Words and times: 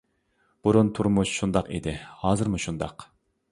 بۇرۇن 0.67 0.89
تۇرمۇش 0.99 1.35
شۇنداق 1.41 1.71
ئىدى، 1.77 1.95
ھازىرمۇ 2.25 2.65
شۇنداق. 2.67 3.09